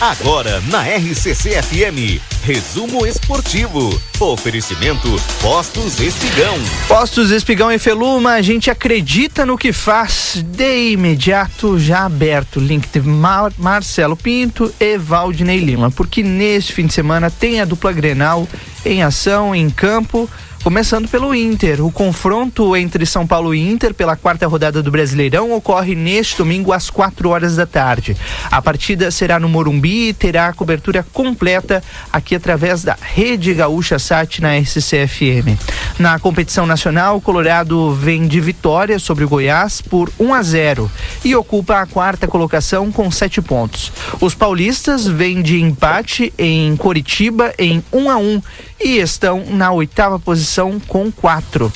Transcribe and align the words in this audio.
Agora 0.00 0.62
na 0.68 0.80
RCC 0.80 1.60
FM, 1.60 2.22
resumo 2.42 3.06
esportivo. 3.06 4.00
Oferecimento 4.18 5.06
Postos 5.42 6.00
Espigão. 6.00 6.56
Postos 6.88 7.30
Espigão 7.30 7.70
e 7.70 7.78
Feluma, 7.78 8.30
a 8.30 8.40
gente 8.40 8.70
acredita 8.70 9.44
no 9.44 9.58
que 9.58 9.74
faz. 9.74 10.42
De 10.42 10.92
imediato 10.92 11.78
já 11.78 12.06
aberto 12.06 12.58
link 12.58 12.88
de 12.88 13.06
Mar 13.06 13.52
Marcelo 13.58 14.16
Pinto 14.16 14.72
e 14.80 14.96
Valdinei 14.96 15.58
Lima, 15.58 15.90
porque 15.90 16.22
neste 16.22 16.72
fim 16.72 16.86
de 16.86 16.94
semana 16.94 17.30
tem 17.30 17.60
a 17.60 17.66
dupla 17.66 17.92
Grenal 17.92 18.48
em 18.86 19.02
ação 19.02 19.54
em 19.54 19.68
campo. 19.68 20.30
Começando 20.62 21.08
pelo 21.08 21.34
Inter, 21.34 21.82
o 21.82 21.90
confronto 21.90 22.76
entre 22.76 23.06
São 23.06 23.26
Paulo 23.26 23.54
e 23.54 23.66
Inter 23.66 23.94
pela 23.94 24.14
quarta 24.14 24.46
rodada 24.46 24.82
do 24.82 24.90
Brasileirão 24.90 25.52
ocorre 25.52 25.94
neste 25.94 26.36
domingo 26.36 26.70
às 26.70 26.90
4 26.90 27.30
horas 27.30 27.56
da 27.56 27.64
tarde. 27.64 28.14
A 28.50 28.60
partida 28.60 29.10
será 29.10 29.40
no 29.40 29.48
Morumbi 29.48 30.08
e 30.08 30.12
terá 30.12 30.52
cobertura 30.52 31.04
completa 31.14 31.82
aqui 32.12 32.34
através 32.34 32.84
da 32.84 32.94
Rede 33.00 33.54
Gaúcha 33.54 33.98
Sat 33.98 34.42
na 34.42 34.60
SCFM. 34.62 35.56
Na 36.00 36.18
competição 36.18 36.64
nacional, 36.64 37.18
o 37.18 37.20
Colorado 37.20 37.92
vem 37.92 38.26
de 38.26 38.40
vitória 38.40 38.98
sobre 38.98 39.22
o 39.22 39.28
Goiás 39.28 39.82
por 39.82 40.10
1 40.18 40.32
a 40.32 40.42
0 40.42 40.90
e 41.22 41.36
ocupa 41.36 41.78
a 41.78 41.84
quarta 41.84 42.26
colocação 42.26 42.90
com 42.90 43.10
sete 43.10 43.42
pontos. 43.42 43.92
Os 44.18 44.34
paulistas 44.34 45.06
vêm 45.06 45.42
de 45.42 45.60
empate 45.60 46.32
em 46.38 46.74
Coritiba 46.74 47.52
em 47.58 47.84
1 47.92 48.10
a 48.10 48.16
1 48.16 48.42
e 48.80 48.96
estão 48.96 49.44
na 49.50 49.70
oitava 49.72 50.18
posição 50.18 50.80
com 50.80 51.12
quatro. 51.12 51.70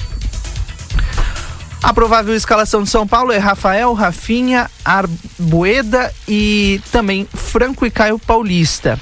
A 1.83 1.93
provável 1.93 2.35
escalação 2.35 2.83
de 2.83 2.89
São 2.89 3.07
Paulo 3.07 3.31
é 3.31 3.37
Rafael, 3.37 3.93
Rafinha, 3.93 4.71
Arbueda 4.83 6.11
e 6.27 6.81
também 6.91 7.29
Franco 7.31 7.85
e 7.85 7.91
Caio 7.91 8.19
Paulista. 8.19 8.99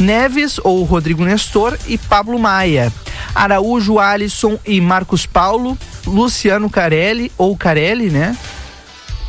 Neves 0.00 0.58
ou 0.64 0.82
Rodrigo 0.84 1.22
Nestor 1.22 1.76
e 1.86 1.98
Pablo 1.98 2.38
Maia. 2.38 2.90
Araújo, 3.34 3.98
Alisson 3.98 4.58
e 4.64 4.80
Marcos 4.80 5.26
Paulo, 5.26 5.76
Luciano 6.06 6.68
Carelli 6.68 7.32
ou 7.38 7.56
Carelli, 7.56 8.10
né? 8.10 8.36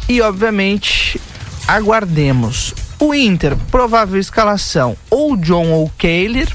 E 0.07 0.21
obviamente 0.21 1.19
aguardemos. 1.67 2.73
O 2.99 3.13
Inter, 3.13 3.55
provável 3.71 4.19
escalação 4.19 4.95
ou 5.09 5.35
John 5.35 5.71
ou 5.71 5.89
Kehler, 5.97 6.47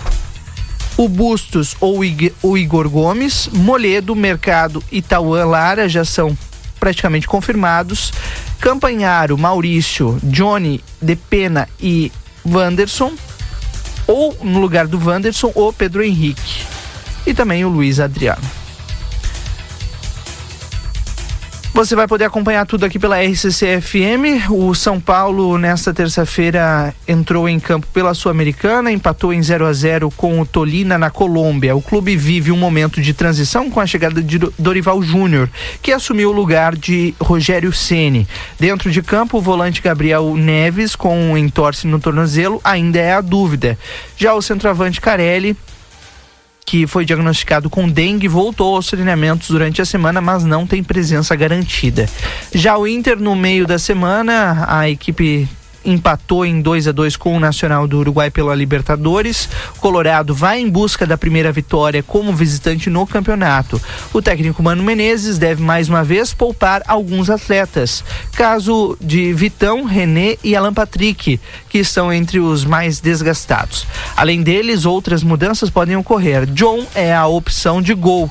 o 0.96 1.08
Bustos 1.08 1.76
ou 1.80 2.00
o 2.42 2.58
Igor 2.58 2.88
Gomes, 2.88 3.48
Moledo, 3.52 4.16
Mercado 4.16 4.82
e 4.90 5.00
Tauan 5.00 5.44
Lara 5.44 5.88
já 5.88 6.04
são 6.04 6.36
praticamente 6.80 7.26
confirmados. 7.26 8.12
Campanharo, 8.60 9.38
Maurício, 9.38 10.18
Johnny, 10.22 10.82
Depena 11.00 11.68
e 11.80 12.10
Wanderson. 12.44 13.12
Ou 14.06 14.36
no 14.42 14.58
lugar 14.58 14.86
do 14.86 14.98
Wanderson, 14.98 15.52
o 15.54 15.72
Pedro 15.72 16.02
Henrique. 16.02 16.77
E 17.28 17.34
também 17.34 17.62
o 17.62 17.68
Luiz 17.68 18.00
Adriano. 18.00 18.40
Você 21.74 21.94
vai 21.94 22.08
poder 22.08 22.24
acompanhar 22.24 22.64
tudo 22.66 22.86
aqui 22.86 22.98
pela 22.98 23.22
RCC 23.22 23.82
FM. 23.82 24.50
O 24.50 24.74
São 24.74 24.98
Paulo, 24.98 25.58
nesta 25.58 25.92
terça-feira, 25.92 26.92
entrou 27.06 27.46
em 27.46 27.60
campo 27.60 27.86
pela 27.92 28.14
Sul-Americana, 28.14 28.90
empatou 28.90 29.30
em 29.30 29.42
0 29.42 29.66
a 29.66 29.72
0 29.74 30.10
com 30.16 30.40
o 30.40 30.46
Tolina 30.46 30.96
na 30.96 31.10
Colômbia. 31.10 31.76
O 31.76 31.82
clube 31.82 32.16
vive 32.16 32.50
um 32.50 32.56
momento 32.56 33.00
de 33.00 33.12
transição 33.12 33.70
com 33.70 33.78
a 33.78 33.86
chegada 33.86 34.22
de 34.22 34.38
Dorival 34.58 35.02
Júnior, 35.02 35.50
que 35.82 35.92
assumiu 35.92 36.30
o 36.30 36.32
lugar 36.32 36.74
de 36.74 37.14
Rogério 37.20 37.72
Ceni. 37.72 38.26
Dentro 38.58 38.90
de 38.90 39.02
campo, 39.02 39.36
o 39.36 39.42
volante 39.42 39.82
Gabriel 39.82 40.34
Neves, 40.34 40.96
com 40.96 41.14
um 41.14 41.36
entorse 41.36 41.86
no 41.86 42.00
tornozelo, 42.00 42.58
ainda 42.64 42.98
é 42.98 43.12
a 43.12 43.20
dúvida. 43.20 43.78
Já 44.16 44.32
o 44.34 44.42
centroavante 44.42 45.00
Carelli 45.00 45.54
que 46.68 46.86
foi 46.86 47.06
diagnosticado 47.06 47.70
com 47.70 47.88
dengue, 47.88 48.28
voltou 48.28 48.76
aos 48.76 48.88
treinamentos 48.88 49.48
durante 49.48 49.80
a 49.80 49.86
semana, 49.86 50.20
mas 50.20 50.44
não 50.44 50.66
tem 50.66 50.82
presença 50.82 51.34
garantida. 51.34 52.06
Já 52.52 52.76
o 52.76 52.86
Inter, 52.86 53.18
no 53.18 53.34
meio 53.34 53.66
da 53.66 53.78
semana, 53.78 54.66
a 54.68 54.86
equipe 54.86 55.48
empatou 55.88 56.44
em 56.44 56.60
2 56.60 56.88
a 56.88 56.92
2 56.92 57.16
com 57.16 57.36
o 57.36 57.40
Nacional 57.40 57.86
do 57.86 57.98
Uruguai 57.98 58.30
pela 58.30 58.54
Libertadores. 58.54 59.48
O 59.76 59.80
Colorado 59.80 60.34
vai 60.34 60.60
em 60.60 60.68
busca 60.68 61.06
da 61.06 61.16
primeira 61.16 61.50
vitória 61.50 62.02
como 62.02 62.34
visitante 62.34 62.90
no 62.90 63.06
campeonato. 63.06 63.80
O 64.12 64.20
técnico 64.20 64.62
Mano 64.62 64.82
Menezes 64.82 65.38
deve 65.38 65.62
mais 65.62 65.88
uma 65.88 66.04
vez 66.04 66.34
poupar 66.34 66.82
alguns 66.86 67.30
atletas. 67.30 68.04
Caso 68.34 68.96
de 69.00 69.32
Vitão, 69.32 69.84
René 69.84 70.36
e 70.44 70.54
Alan 70.54 70.74
Patrick, 70.74 71.40
que 71.68 71.78
estão 71.78 72.12
entre 72.12 72.38
os 72.38 72.64
mais 72.64 73.00
desgastados. 73.00 73.86
Além 74.16 74.42
deles, 74.42 74.84
outras 74.84 75.22
mudanças 75.22 75.70
podem 75.70 75.96
ocorrer. 75.96 76.46
John 76.46 76.84
é 76.94 77.14
a 77.14 77.26
opção 77.26 77.80
de 77.80 77.94
gol 77.94 78.30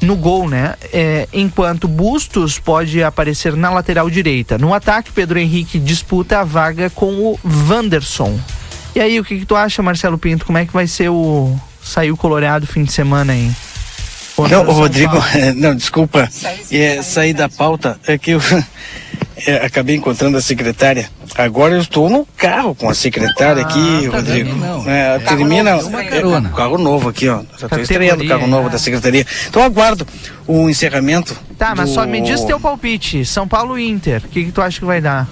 no 0.00 0.16
gol, 0.16 0.48
né? 0.48 0.74
É, 0.92 1.28
enquanto 1.32 1.86
Bustos 1.86 2.58
pode 2.58 3.02
aparecer 3.02 3.54
na 3.54 3.70
lateral 3.70 4.08
direita. 4.08 4.56
No 4.56 4.72
ataque, 4.72 5.12
Pedro 5.12 5.38
Henrique 5.38 5.78
disputa 5.78 6.40
a 6.40 6.44
vaga 6.44 6.90
com 6.90 7.12
o 7.12 7.38
Wanderson. 7.68 8.38
E 8.94 9.00
aí, 9.00 9.20
o 9.20 9.24
que, 9.24 9.38
que 9.40 9.46
tu 9.46 9.54
acha, 9.54 9.82
Marcelo 9.82 10.18
Pinto? 10.18 10.44
Como 10.44 10.58
é 10.58 10.66
que 10.66 10.72
vai 10.72 10.86
ser 10.86 11.10
o. 11.10 11.56
Saiu 11.82 12.16
Colorado 12.16 12.66
fim 12.66 12.84
de 12.84 12.92
semana 12.92 13.32
aí? 13.32 13.50
Não, 14.48 14.64
Rodrigo, 14.64 15.16
não, 15.56 15.74
desculpa. 15.74 16.28
É, 16.70 17.02
sair 17.02 17.34
da 17.34 17.48
pauta 17.48 17.98
é 18.06 18.16
que 18.16 18.32
eu 18.32 18.40
é, 19.46 19.64
acabei 19.64 19.96
encontrando 19.96 20.36
a 20.36 20.40
secretária. 20.40 21.10
Agora 21.36 21.74
eu 21.74 21.80
estou 21.80 22.08
no 22.08 22.26
carro 22.36 22.74
com 22.74 22.88
a 22.88 22.94
secretária 22.94 23.62
ah, 23.62 23.66
aqui, 23.66 24.08
tá 24.08 24.16
Rodrigo. 24.16 24.50
É, 24.86 25.18
termina 25.20 25.70
é, 25.70 26.26
um 26.26 26.42
carro 26.50 26.78
novo 26.78 27.08
aqui, 27.08 27.28
ó. 27.28 27.42
Já 27.58 27.66
estou 27.66 27.80
estreando 27.80 28.24
o 28.24 28.28
carro 28.28 28.46
novo 28.46 28.68
da 28.68 28.78
secretaria. 28.78 29.26
Então 29.48 29.62
aguardo 29.62 30.06
o 30.46 30.68
encerramento. 30.68 31.36
Tá, 31.56 31.74
mas 31.76 31.88
do... 31.90 31.94
só 31.94 32.06
me 32.06 32.20
diz 32.20 32.42
teu 32.44 32.58
palpite. 32.58 33.24
São 33.24 33.46
Paulo 33.46 33.78
Inter. 33.78 34.22
O 34.24 34.28
que, 34.28 34.44
que 34.44 34.52
tu 34.52 34.62
acha 34.62 34.78
que 34.78 34.84
vai 34.84 35.00
dar? 35.00 35.28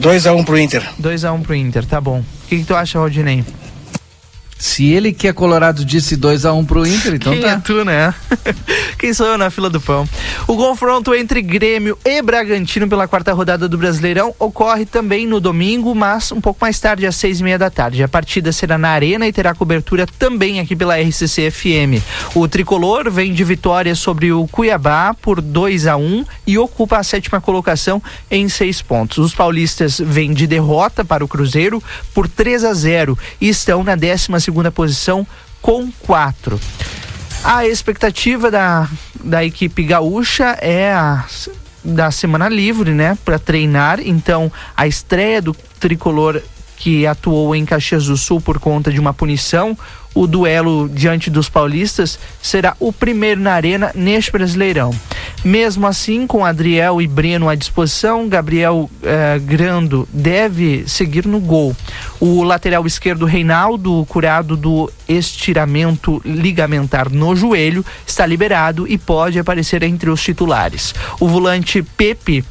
2x1 0.00 0.36
um 0.36 0.44
pro 0.44 0.58
Inter. 0.58 0.82
2x1 1.00 1.34
um 1.34 1.42
pro 1.42 1.54
Inter, 1.54 1.84
tá 1.84 2.00
bom. 2.00 2.20
O 2.20 2.48
que, 2.48 2.58
que 2.58 2.64
tu 2.64 2.74
acha, 2.74 2.98
Rodinei? 2.98 3.44
Se 4.62 4.92
ele 4.92 5.12
que 5.12 5.26
é 5.26 5.32
colorado 5.32 5.84
disse 5.84 6.14
2 6.14 6.46
a 6.46 6.52
1 6.52 6.58
um 6.58 6.64
pro 6.64 6.86
Inter, 6.86 7.14
então 7.14 7.32
Quem 7.32 7.42
tá. 7.42 7.50
é 7.50 7.56
tu, 7.56 7.84
né? 7.84 8.14
Quem 8.96 9.12
sou 9.12 9.26
eu 9.26 9.36
na 9.36 9.50
fila 9.50 9.68
do 9.68 9.80
pão? 9.80 10.08
O 10.46 10.56
confronto 10.56 11.12
entre 11.16 11.42
Grêmio 11.42 11.98
e 12.04 12.22
Bragantino 12.22 12.86
pela 12.88 13.08
quarta 13.08 13.32
rodada 13.32 13.68
do 13.68 13.76
Brasileirão 13.76 14.32
ocorre 14.38 14.86
também 14.86 15.26
no 15.26 15.40
domingo, 15.40 15.92
mas 15.96 16.30
um 16.30 16.40
pouco 16.40 16.60
mais 16.60 16.78
tarde, 16.78 17.04
às 17.08 17.16
seis 17.16 17.40
e 17.40 17.42
meia 17.42 17.58
da 17.58 17.70
tarde. 17.70 18.04
A 18.04 18.08
partida 18.08 18.52
será 18.52 18.78
na 18.78 18.90
Arena 18.90 19.26
e 19.26 19.32
terá 19.32 19.52
cobertura 19.52 20.06
também 20.16 20.60
aqui 20.60 20.76
pela 20.76 20.96
RCC 20.96 21.50
FM. 21.50 22.00
O 22.32 22.46
tricolor 22.46 23.10
vem 23.10 23.34
de 23.34 23.42
vitória 23.42 23.96
sobre 23.96 24.30
o 24.30 24.46
Cuiabá 24.46 25.12
por 25.12 25.40
2 25.40 25.88
a 25.88 25.96
1 25.96 26.00
um, 26.00 26.24
e 26.46 26.56
ocupa 26.56 26.98
a 26.98 27.02
sétima 27.02 27.40
colocação 27.40 28.02
em 28.30 28.48
seis 28.48 28.80
pontos. 28.80 29.18
Os 29.18 29.34
paulistas 29.34 29.98
vêm 29.98 30.32
de 30.32 30.46
derrota 30.46 31.04
para 31.04 31.24
o 31.24 31.28
Cruzeiro 31.28 31.82
por 32.14 32.28
3 32.28 32.64
a 32.64 32.72
0 32.72 33.18
e 33.40 33.48
estão 33.48 33.84
na 33.84 33.96
décima 33.96 34.40
segunda 34.40 34.62
segunda 34.62 34.70
posição 34.70 35.26
com 35.60 35.90
quatro. 36.00 36.60
A 37.42 37.66
expectativa 37.66 38.50
da, 38.50 38.88
da 39.24 39.44
equipe 39.44 39.82
gaúcha 39.82 40.56
é 40.60 40.92
a 40.92 41.24
da 41.84 42.12
semana 42.12 42.48
livre, 42.48 42.92
né, 42.92 43.18
para 43.24 43.40
treinar. 43.40 43.98
Então, 43.98 44.52
a 44.76 44.86
estreia 44.86 45.42
do 45.42 45.52
tricolor 45.80 46.40
que 46.76 47.06
atuou 47.06 47.56
em 47.56 47.64
Caxias 47.64 48.06
do 48.06 48.16
Sul 48.16 48.40
por 48.40 48.60
conta 48.60 48.92
de 48.92 49.00
uma 49.00 49.12
punição, 49.12 49.76
o 50.14 50.28
duelo 50.28 50.88
diante 50.88 51.28
dos 51.30 51.48
paulistas 51.48 52.18
será 52.40 52.76
o 52.78 52.92
primeiro 52.92 53.40
na 53.40 53.52
arena 53.52 53.90
neste 53.94 54.30
Brasileirão. 54.30 54.94
Mesmo 55.44 55.88
assim, 55.88 56.24
com 56.24 56.44
Adriel 56.44 57.02
e 57.02 57.06
Breno 57.08 57.48
à 57.48 57.56
disposição, 57.56 58.28
Gabriel 58.28 58.88
eh, 59.02 59.40
Grando 59.40 60.08
deve 60.12 60.84
seguir 60.86 61.26
no 61.26 61.40
gol. 61.40 61.74
O 62.20 62.44
lateral 62.44 62.86
esquerdo 62.86 63.26
Reinaldo, 63.26 64.06
curado 64.08 64.56
do 64.56 64.88
estiramento 65.08 66.22
ligamentar 66.24 67.10
no 67.10 67.34
joelho, 67.34 67.84
está 68.06 68.24
liberado 68.24 68.86
e 68.86 68.96
pode 68.96 69.36
aparecer 69.36 69.82
entre 69.82 70.10
os 70.10 70.22
titulares. 70.22 70.94
O 71.18 71.26
volante 71.26 71.82
Pepe 71.82 72.44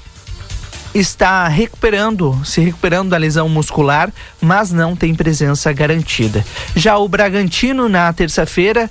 está 0.94 1.48
recuperando, 1.48 2.40
se 2.44 2.60
recuperando 2.60 3.12
da 3.12 3.18
lesão 3.18 3.48
muscular, 3.48 4.12
mas 4.42 4.72
não 4.72 4.98
tem 4.98 5.16
presença 5.16 5.72
garantida. 5.72 6.46
Já 6.76 6.98
o 6.98 7.08
Bragantino, 7.08 7.88
na 7.88 8.12
terça-feira, 8.12 8.90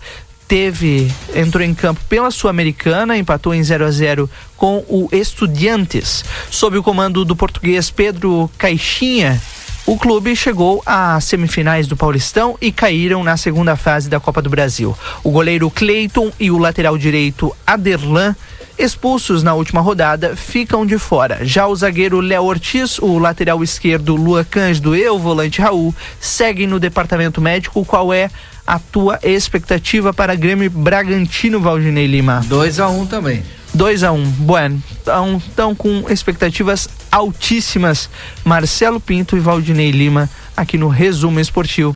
teve 0.50 1.08
entrou 1.32 1.62
em 1.64 1.72
campo 1.72 2.00
pela 2.08 2.28
Sul-Americana, 2.28 3.16
empatou 3.16 3.54
em 3.54 3.62
0 3.62 3.84
a 3.86 3.90
0 3.92 4.28
com 4.56 4.84
o 4.88 5.08
Estudiantes. 5.12 6.24
Sob 6.50 6.76
o 6.76 6.82
comando 6.82 7.24
do 7.24 7.36
português 7.36 7.88
Pedro 7.88 8.50
Caixinha, 8.58 9.40
o 9.86 9.96
clube 9.96 10.34
chegou 10.34 10.82
às 10.84 11.22
semifinais 11.22 11.86
do 11.86 11.96
Paulistão 11.96 12.58
e 12.60 12.72
caíram 12.72 13.22
na 13.22 13.36
segunda 13.36 13.76
fase 13.76 14.08
da 14.08 14.18
Copa 14.18 14.42
do 14.42 14.50
Brasil. 14.50 14.98
O 15.22 15.30
goleiro 15.30 15.70
Cleiton 15.70 16.32
e 16.40 16.50
o 16.50 16.58
lateral 16.58 16.98
direito 16.98 17.54
Aderlan 17.64 18.34
expulsos 18.76 19.42
na 19.42 19.52
última 19.52 19.80
rodada 19.80 20.34
ficam 20.34 20.86
de 20.86 20.96
fora. 20.96 21.40
Já 21.42 21.66
o 21.66 21.76
zagueiro 21.76 22.18
Léo 22.18 22.44
Ortiz, 22.44 22.98
o 22.98 23.18
lateral 23.18 23.62
esquerdo 23.62 24.16
Lua 24.16 24.42
Cândido 24.42 24.96
e 24.96 25.06
o 25.08 25.18
volante 25.18 25.60
Raul 25.60 25.94
seguem 26.18 26.66
no 26.66 26.80
departamento 26.80 27.42
médico. 27.42 27.84
Qual 27.84 28.12
é 28.12 28.30
a 28.70 28.78
tua 28.78 29.18
expectativa 29.24 30.14
para 30.14 30.36
Grêmio 30.36 30.70
Bragantino, 30.70 31.58
Valdinei 31.58 32.06
Lima? 32.06 32.40
2 32.46 32.78
a 32.78 32.88
1 32.88 33.00
um 33.00 33.04
também. 33.04 33.42
2 33.74 34.04
a 34.04 34.12
1 34.12 34.16
um. 34.16 34.24
Bueno, 34.30 34.80
estão 34.92 35.42
tão 35.56 35.74
com 35.74 36.04
expectativas 36.08 36.88
altíssimas. 37.10 38.08
Marcelo 38.44 39.00
Pinto 39.00 39.36
e 39.36 39.40
Valdinei 39.40 39.90
Lima 39.90 40.30
aqui 40.56 40.78
no 40.78 40.86
Resumo 40.86 41.40
Esportivo. 41.40 41.88